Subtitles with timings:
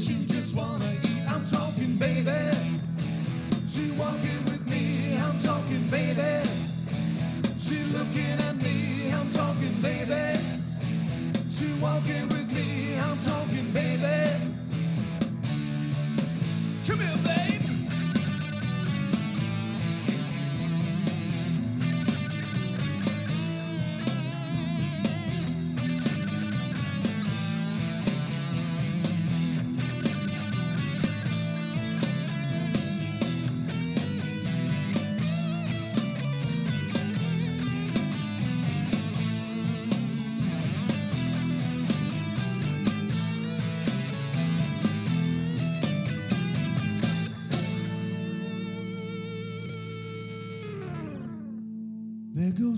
[0.00, 1.24] She just wanna eat.
[1.28, 2.56] I'm talking, baby.
[3.68, 5.16] She walking with me.
[5.18, 6.42] I'm talking, baby.
[7.58, 9.12] She looking at me.
[9.12, 10.38] I'm talking, baby.
[11.50, 12.98] She walking with me.
[13.00, 14.51] I'm talking, baby.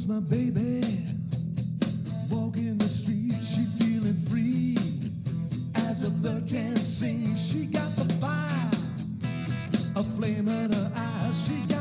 [0.07, 0.83] My baby
[2.31, 4.77] walking the street, she feeling free.
[5.77, 8.71] As a bird can sing, she got the fire,
[9.97, 11.49] a flame in her eyes.
[11.49, 11.74] She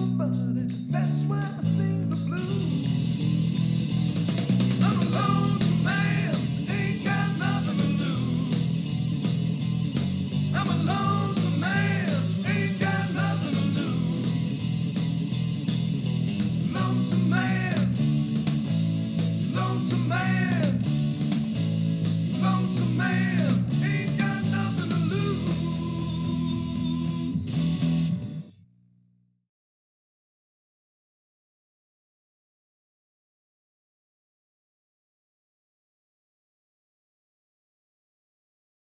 [0.00, 1.69] That's why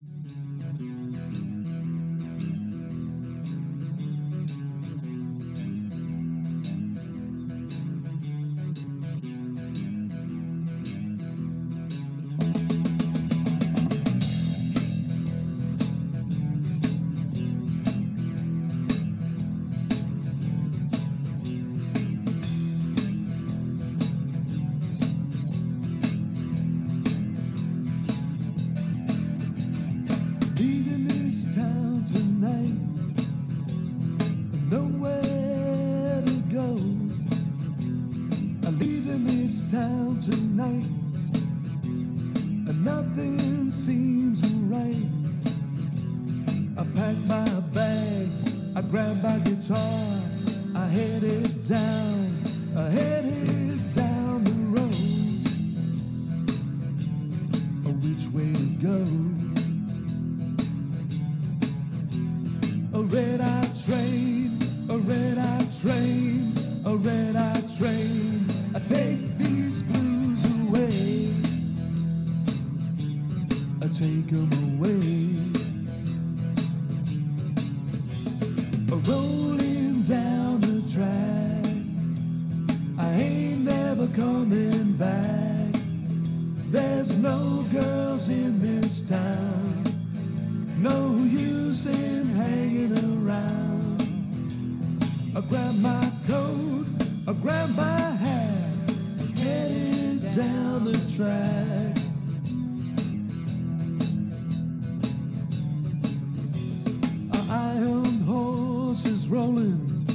[0.03, 0.37] Leaving
[48.91, 49.77] bags, I grab my guitar,
[50.75, 52.29] I headed down,
[52.77, 54.95] I headed down the road.
[58.03, 59.05] Which way to go?
[62.93, 64.51] A red eye train,
[64.89, 66.53] a red eye train,
[66.85, 68.45] a red eye train.
[68.75, 70.91] I take these blues away.
[73.81, 74.66] I take them away.
[101.17, 101.97] Track.
[107.33, 110.05] Our iron horse is rolling,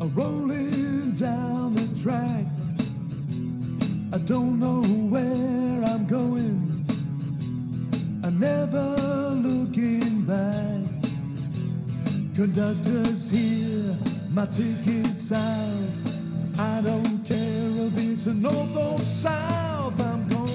[0.00, 2.46] a rolling down the track.
[4.12, 6.86] I don't know where I'm going.
[8.22, 8.86] I'm never
[9.34, 10.84] looking back.
[12.36, 13.96] Conductors here,
[14.34, 15.63] my ticket's out.
[18.26, 20.00] A north or south.
[20.00, 20.48] I'm gone.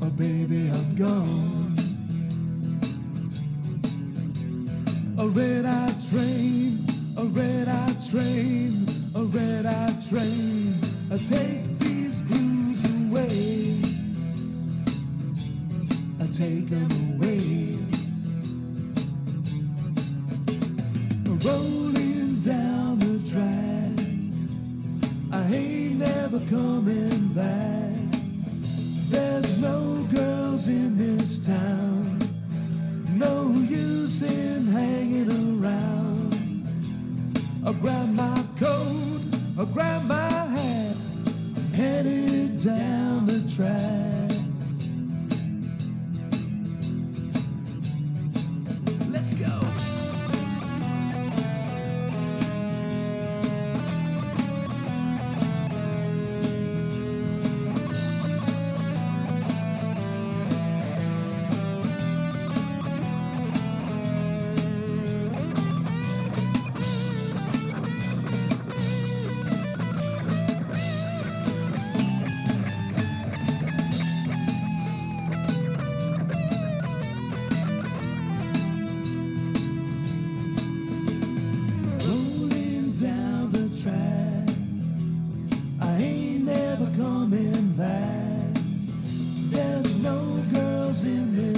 [0.00, 1.76] Oh, baby, I'm gone.
[5.18, 6.78] A red eye train,
[7.16, 10.74] a red eye train, a red eye train.
[11.10, 13.80] I take these blues away.
[16.20, 17.05] I take them away.
[25.52, 27.92] Ain't never coming back.
[29.10, 32.18] There's no girls in this town.
[33.14, 36.34] No use in hanging around.
[37.64, 39.20] I grab my coat,
[39.58, 40.96] I grab my hat,
[41.56, 44.15] I'm headed down the track.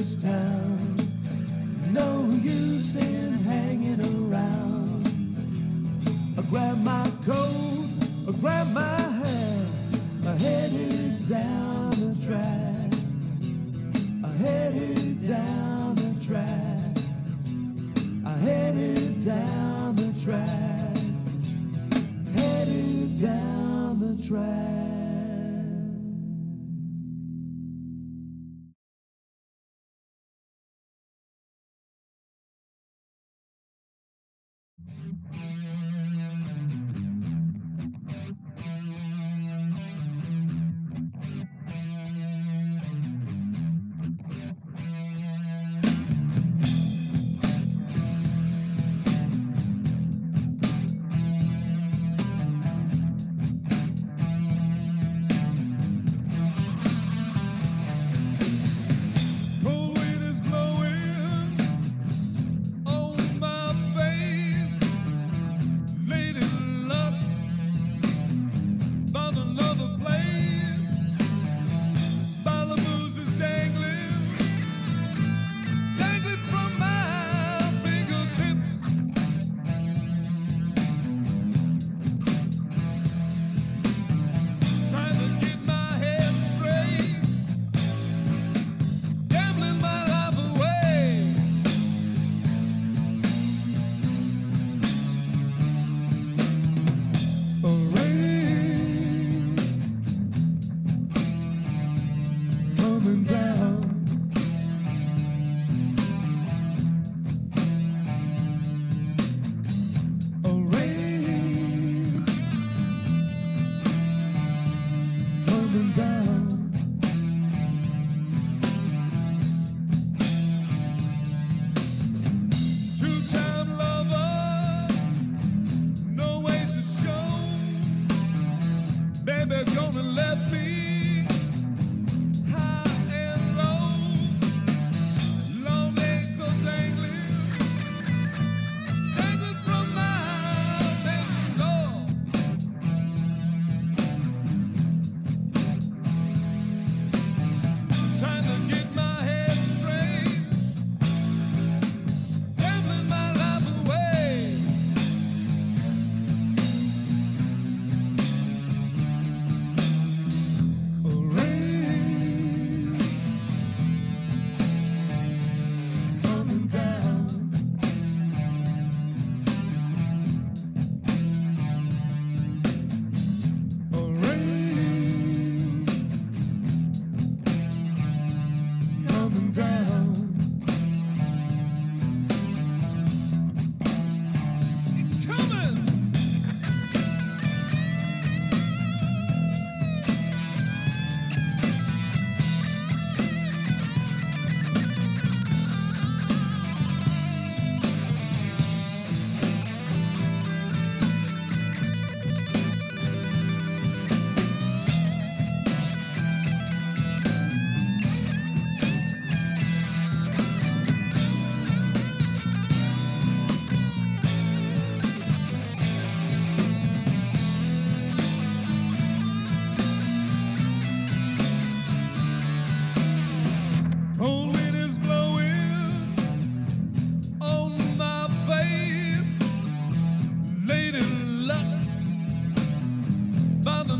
[0.08, 0.47] This town.